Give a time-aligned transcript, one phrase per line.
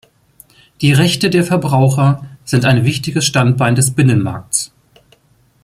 [0.81, 4.73] Die Rechte der Verbraucher sind ein wichtiges Standbein des Binnenmarkts.